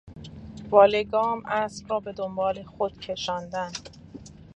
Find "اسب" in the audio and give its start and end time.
1.45-1.85